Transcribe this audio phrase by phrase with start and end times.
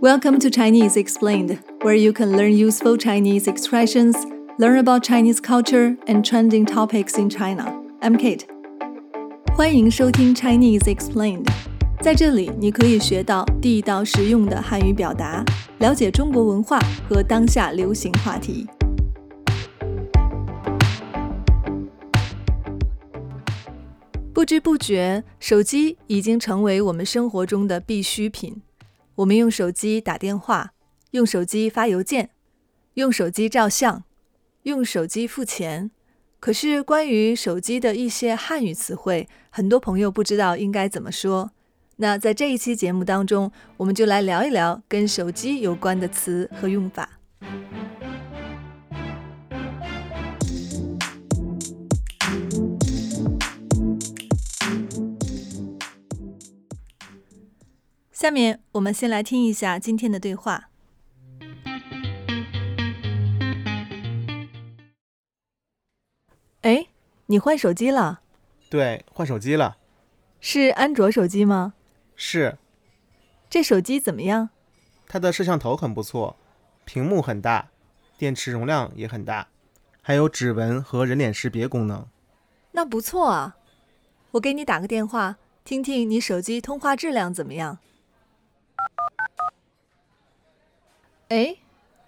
[0.00, 4.16] Welcome to Chinese Explained, where you can learn useful Chinese expressions,
[4.58, 7.72] learn about Chinese culture, and trending topics in China.
[8.00, 8.46] I'm Kate.
[9.56, 11.46] 欢迎收听 Chinese Explained，
[12.00, 15.44] 在这里你可以学到地道实用的汉语表达，
[15.78, 16.78] 了解中国文化
[17.08, 18.66] 和当下流行话题。
[24.34, 28.62] 不知不觉，手机已经成为我们生活中的必需品。
[29.17, 30.73] 我们用手机打电话，
[31.11, 32.29] 用手机发邮件，
[32.93, 34.03] 用手机照相，
[34.63, 35.89] 用手机付钱。
[36.39, 41.51] 可是，关于手机的一些汉语词汇，很多朋友不知道应该怎么说。
[41.95, 47.16] 那在这一期节目当中，我们就来聊一聊跟手机有关的词和用法。
[58.27, 60.69] 下面我们先来听一下今天的对话。
[66.63, 66.87] 哎，
[67.27, 68.19] 你换手机了？
[68.69, 69.77] 对，换手机了。
[70.41, 71.75] 是安卓手机吗？
[72.17, 72.57] 是。
[73.49, 74.49] 这手机怎么样？
[75.07, 76.35] 它的摄像头很不错，
[76.83, 77.69] 屏幕很大，
[78.17, 79.47] 电池容量也很大，
[80.01, 82.05] 还有指纹和人脸识别功能。
[82.73, 83.55] 那不错啊。
[84.31, 87.79] 我给你打个电话，听听你手机通话质量怎么样。
[91.29, 91.57] 哎，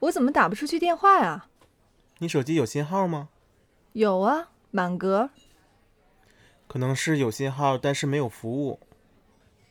[0.00, 1.46] 我怎么打不出去电话呀？
[2.18, 3.28] 你手机有信号吗？
[3.92, 5.30] 有啊，满格。
[6.66, 8.80] 可能是有信号，但是没有服务。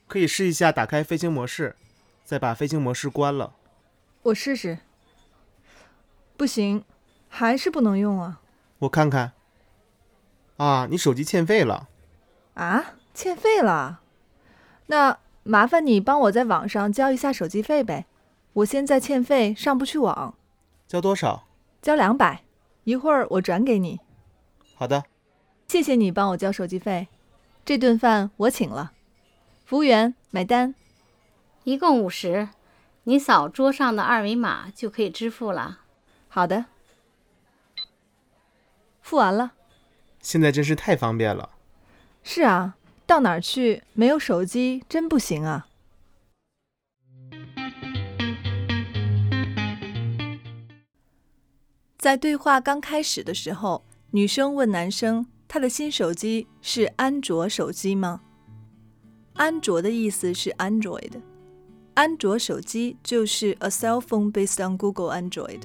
[0.07, 1.75] 可以试一下打开飞行模式，
[2.23, 3.53] 再把飞行模式关了。
[4.21, 4.79] 我试试。
[6.37, 6.85] 不行，
[7.27, 8.41] 还是不能用啊。
[8.79, 9.33] 我看看。
[10.57, 11.89] 啊，你手机欠费了。
[12.53, 14.01] 啊，欠费了？
[14.85, 18.05] 那麻烦你帮我在网上交一下手机费呗。
[18.53, 20.35] 我现在欠费，上不去网。
[20.87, 21.47] 交多少？
[21.81, 22.43] 交两百，
[22.83, 23.99] 一会儿我转给你。
[24.75, 25.03] 好的。
[25.67, 27.07] 谢谢你帮我交手机费，
[27.65, 28.91] 这顿饭我请了。
[29.65, 30.75] 服务员，买单。
[31.63, 32.49] 一共五十，
[33.05, 35.79] 你扫桌上的二维码就可以支付了。
[36.27, 36.65] 好的。
[39.01, 39.53] 付完了。
[40.21, 41.49] 现在真是太方便了。
[42.21, 42.75] 是啊，
[43.07, 45.67] 到哪儿去没有手机真不行啊。
[52.03, 53.81] 在对话刚开始的时候，
[54.11, 58.19] 女生问男生：“他的新手机是安卓手机吗？”
[59.35, 61.21] 安卓的意思是 Android，
[61.93, 65.61] 安卓手机就是 a cell phone based on Google Android。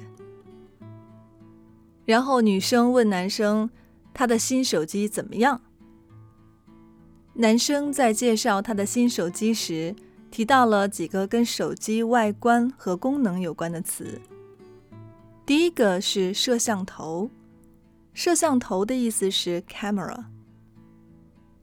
[2.05, 3.69] 然后女生问男生
[4.15, 5.59] ：“他的新手机怎么样？”
[7.35, 9.93] 男生在介绍他的新手机时，
[10.31, 14.21] 提到了几个跟手机外观和功能有关的词。
[15.49, 17.27] 第一个是摄像头，
[18.13, 20.25] 摄像头的意思是 camera。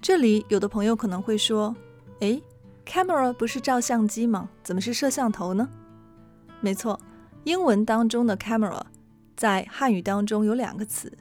[0.02, 1.72] 这里有的朋友可能会说
[2.18, 2.42] ：“哎
[2.84, 4.50] ，camera 不是照相机吗？
[4.64, 5.68] 怎么是摄像头呢？”
[6.60, 6.98] 没错，
[7.44, 8.82] 英文当中的 camera
[9.36, 11.16] 在汉语当中有两个词，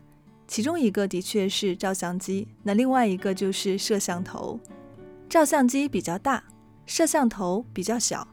[0.48, 4.60] 其中一个的确是照相机，那另外一个就是摄像头。
[5.30, 6.44] 照相机比较大，
[6.88, 8.28] 摄像头比较小。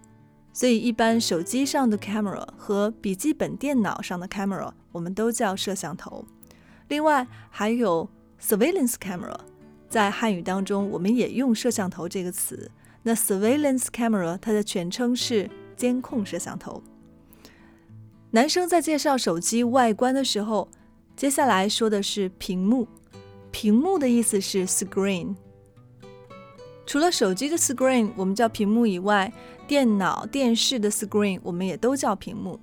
[0.53, 6.25] 所以，一般手机上的 camera 和笔记本电脑上的 camera，我们都叫摄像头。
[6.89, 8.09] 另外，还有
[8.41, 9.35] surveillance camera，
[9.89, 12.71] 在汉语当中，我们也用摄像头这个词。
[13.05, 16.83] 那 surveillance camera 它的全称是监控摄像头。
[18.33, 20.69] 男生在介绍手机外观的时候，
[21.17, 22.87] 接下来说的是屏幕。
[23.51, 25.35] 屏幕的意思是 screen。
[26.85, 29.33] 除了手机的 screen 我们叫屏幕以外，
[29.73, 32.61] 电脑、电视的 screen 我们也都叫屏幕。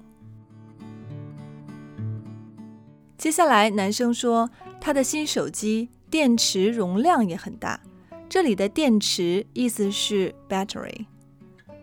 [3.18, 4.48] 接下来，男生说
[4.80, 7.82] 他的新手机电池容量也很大。
[8.30, 11.08] 这里的电池意思是 battery，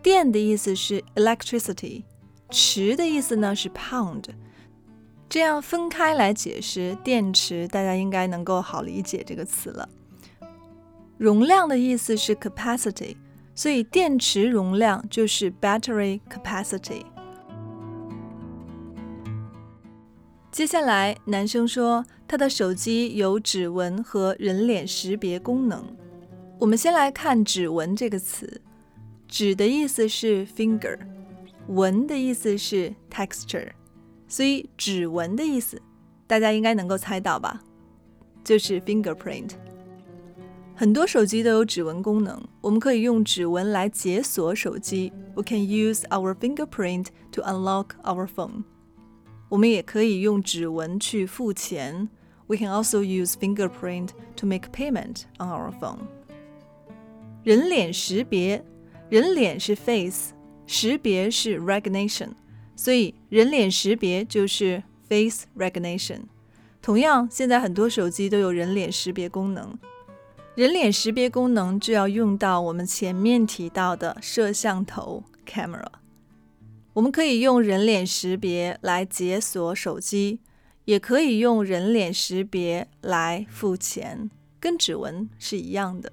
[0.01, 2.05] 电的意思是 electricity，
[2.51, 4.27] 池的意思呢是 pound。
[5.29, 9.89] 这样分开来解释电池，大家应该能够好理解这个词了。
[11.19, 13.17] 容量的意思是 capacity。
[13.57, 17.03] 所以电池容量就是 battery capacity。
[20.53, 25.85] 接下来，男生说他的手机有指纹和人脸识别功能。
[26.59, 28.61] 我们先来看“指纹”这个词
[29.27, 30.99] ，“指”的意思是 finger，“
[31.69, 33.71] 纹”的意思是 texture，
[34.29, 35.81] 所以指纹的意思
[36.27, 37.63] 大家应该能够猜到吧？
[38.43, 39.51] 就是 fingerprint。
[40.76, 45.14] 很多手机都有指纹功能，我们可以用指纹来解锁手机。
[45.36, 48.64] We can use our fingerprint to unlock our phone。
[49.50, 52.10] 我们也可以用指纹去付钱。
[52.48, 56.00] We can also use fingerprint to make payment on our phone。
[57.44, 58.66] 人脸识别，
[59.10, 60.34] 人脸是 face，
[60.66, 62.30] 识别是 recognition，
[62.76, 66.22] 所以人脸识别就是 face recognition。
[66.82, 69.78] 同样，现在很多手机都有人脸识别功能。
[70.57, 75.85] 人脸识别功能就要用到我们前面提到的摄像头 （camera）。
[76.95, 80.41] 我们可以用人脸识别来解锁手机，
[80.87, 86.11] 也可以用人脸识别来付钱，跟指纹是一样的。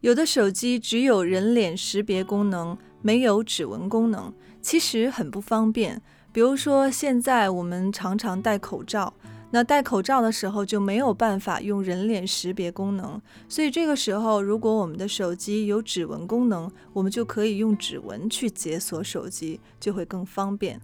[0.00, 4.32] 有的手机只有人脸识别功能，没有指纹功能，
[4.62, 6.00] 其实很不方便。
[6.32, 9.12] 比如说，现在我们常常戴口罩。
[9.54, 13.20] 那戴口罩的时候就没有办法用人脸识别功能，
[13.50, 20.80] 所以这个时候，如果我们的手机有指纹功能，我们就可以用指纹去解锁手机，就会更方便。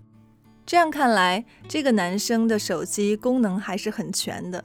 [0.66, 4.62] 这样看来，这个男生的手机功能还是很全的。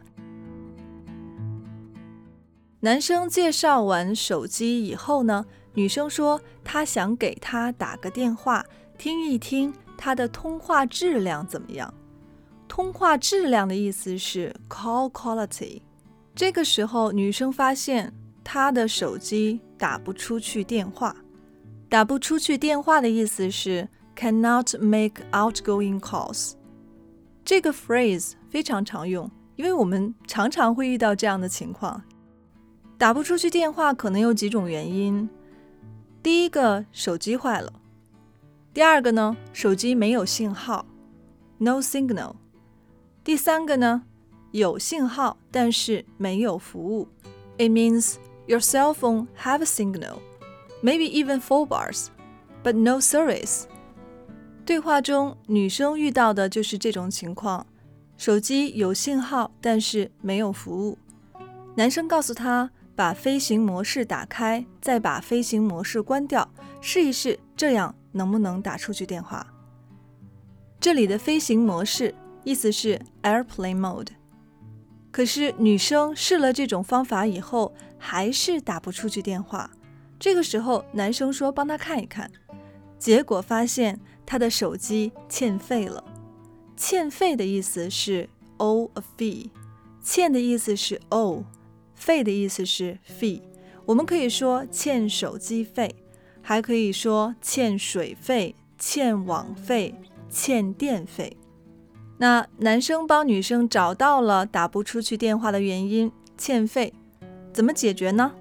[2.81, 5.45] 男生介绍完手机以后呢，
[5.75, 8.65] 女生说她想给他打个电话，
[8.97, 11.93] 听一听他的通话质量怎么样。
[12.75, 15.79] 通话质量的意思是 call quality。
[16.33, 18.11] 这个时候，女生发现
[18.43, 21.15] 她的手机打不出去电话。
[21.87, 26.53] 打不出去电话的意思是 cannot make outgoing calls。
[27.45, 32.01] 这个 phrase 非常常用，因为我们常常会遇到这样的情况。
[32.97, 35.29] 打不出去电话可能有几种原因。
[36.23, 37.71] 第一个，手机坏了；
[38.73, 40.87] 第二个呢，手机没有信号
[41.59, 42.33] ，no signal。
[43.23, 44.03] 第三个呢，
[44.51, 47.07] 有信号，但是没有服务。
[47.57, 48.15] It means
[48.47, 50.17] your cell phone have a signal,
[50.81, 52.07] maybe even full bars,
[52.61, 53.63] but no service。
[54.65, 57.65] 对话中，女生遇到的就是这种情况：
[58.17, 60.97] 手机有信号，但是没有服务。
[61.75, 66.49] 男生告诉她，把飞行模式打开，再把飞行模式关掉，
[66.81, 69.47] 试一试，这样能不能打出去电话？
[70.81, 72.13] 这里的飞行模式。
[72.43, 74.07] 意思是 airplane mode。
[75.11, 79.69] 可是女生试了这种方法以后，还是打不出去电话。
[80.19, 82.31] 这个时候，男生说帮她看一看，
[82.97, 86.03] 结果发现她的手机欠费了。
[86.75, 89.49] 欠费的意思是 owe a fee，
[90.01, 91.43] 欠的意思是 owe，
[91.93, 93.41] 费的意思是 fee。
[93.85, 95.95] 我们可以说欠手机费，
[96.41, 99.93] 还可以说欠水费、欠网费、
[100.29, 101.37] 欠电费。
[102.17, 106.93] 那男生帮女生找到了打不出去电话的原因，欠费，
[107.51, 108.31] 怎么解决呢？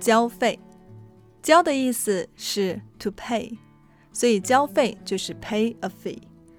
[0.00, 0.58] 交费，
[1.42, 3.56] 交的意思是 to pay，
[4.12, 6.18] 所以交费就是 pay a fee。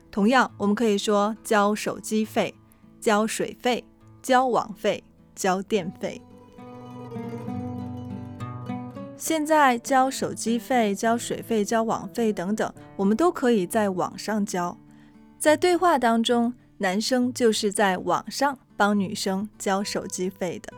[0.09, 2.53] 同样，我们可以说交手机费、
[3.01, 3.83] 交水费、
[4.21, 5.03] 交网费、
[5.35, 6.21] 交电费。
[9.17, 14.77] 现在交手机费、交水费、交网费等等，我们都可以在网上交。
[15.43, 20.73] 在对话当中，男生就是在网上帮女生交手机费的。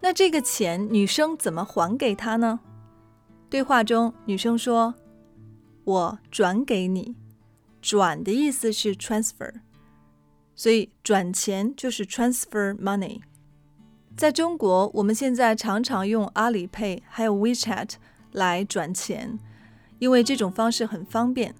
[0.00, 2.58] 那这个钱女生怎么还给他呢？
[3.48, 4.96] 对话中，女生说
[5.86, 7.14] ：“我转给你。”
[7.80, 9.52] 转的意思是 transfer，
[10.56, 13.20] 所以转钱就是 transfer money。
[14.16, 17.92] 在中国，我们现在常常用阿里 Pay 还有 WeChat
[18.32, 19.38] 来转钱，
[20.00, 21.54] 因为这种方式很方便。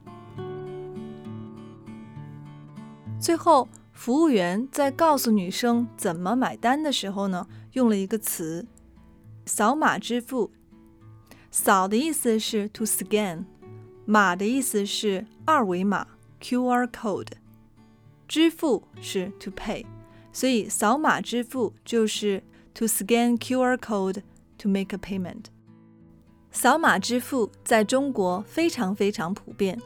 [3.21, 8.67] 最后，服务员在告诉女生怎么买单的时候呢，用了一个词
[9.45, 10.53] “扫码支付”。
[11.51, 13.45] 扫的意思是 to scan，
[14.07, 16.07] 码的意思是二维码
[16.41, 17.33] （QR code），
[18.29, 19.85] 支付是 to pay，
[20.33, 24.23] 所以扫码支付就是 to scan QR code
[24.59, 25.47] to make a payment。
[26.53, 29.81] 扫码支付在中国非常非常普遍，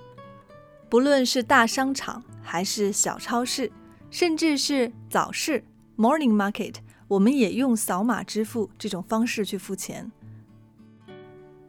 [0.91, 2.23] 不论是大商场。
[2.43, 3.71] 还是小超市，
[4.11, 5.65] 甚至是早市
[5.97, 6.75] （morning market），
[7.09, 10.11] 我们也用扫码支付这种方式去付钱。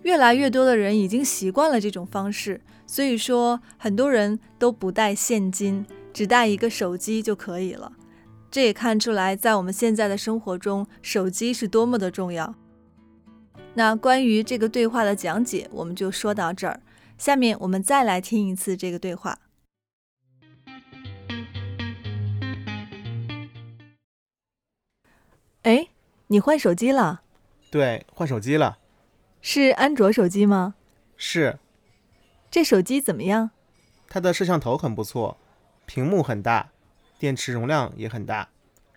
[0.02, 7.94] 越来越多的人已经习惯了这种方式，所以说很多人都不带现金，只带一个手机就可以了。
[8.52, 12.54] 这也看出来，在我们现在的生活中，手机是多么的重要。
[13.76, 16.82] 那关于这个对话的讲解，我们就说到这儿。
[17.18, 19.40] 下面我们再来听一次这个对话。
[26.28, 27.22] 你换手机了？
[27.70, 28.80] 对，换手机了。
[29.42, 30.76] 是安卓手机吗？
[31.16, 31.60] 是。
[32.50, 33.52] 这手机怎么样？
[34.08, 35.38] 它的摄像头很不错，
[35.86, 36.72] 屏幕很大，
[37.20, 38.50] 电池容量也很大，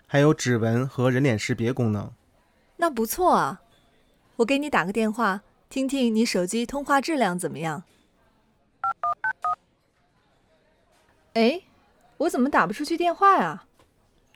[0.07, 2.11] 还有指纹和人脸识别功能。
[2.77, 3.61] 那不错啊。
[4.37, 7.83] 我给你打个电话，听听你手机通话质量怎么样。
[11.33, 11.61] 哎，
[12.17, 13.65] 我怎么打不出去电话呀？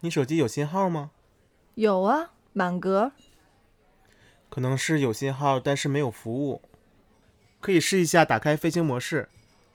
[0.01, 1.11] 你手机有信号吗？
[1.81, 3.11] 有啊，满格。
[4.51, 6.61] 可能是有信号，但是没有服务。
[7.59, 9.29] 可以试一下打开飞行模式，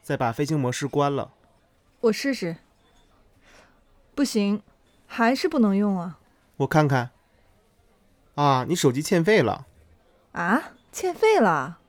[0.05, 1.33] 再把飞行模式关了。
[2.03, 2.59] 我试试。
[4.15, 4.63] 不行，
[5.09, 6.21] 还是不能用啊。
[6.59, 7.11] 我看看。
[8.37, 9.67] 啊，你手机欠费了。
[10.31, 11.81] 啊，欠费了？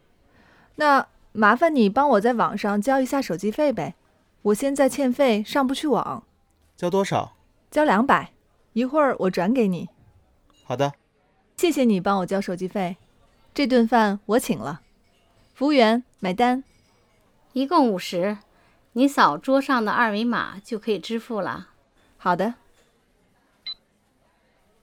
[0.77, 3.93] 那麻烦你帮我在网上交一下手机费呗。
[4.41, 6.23] 我现在欠费，上不去网。
[6.75, 7.35] 交多少？
[7.69, 8.31] 交两百。
[8.73, 9.89] 一会儿我转给你。
[10.67, 10.93] 好的。
[11.55, 12.97] 谢谢你帮我交手机费，
[13.53, 14.81] 这顿饭我请了。
[15.53, 16.61] 服务员，买单。
[17.53, 18.39] 一共五十，
[18.91, 21.69] 你扫桌上的二维码就可以支付了。
[22.17, 22.55] 好的，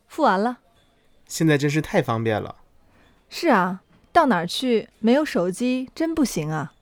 [0.09, 0.61] 付完了。
[1.26, 2.57] 现在真是太方便了。
[3.29, 6.73] 是啊，到哪儿去没有手机真不行啊。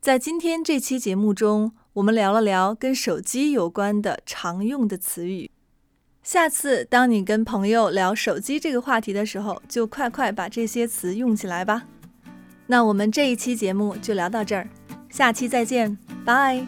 [0.00, 5.50] 在今天这期节目中，我们聊了聊跟手机有关的常用的词语。
[6.22, 11.82] 下次当你跟朋友聊手机这个话题的时候，就快快把这些词用起来吧。
[12.68, 14.66] 那我们这一期节目就聊到这儿，
[15.10, 16.66] 下期再见，拜。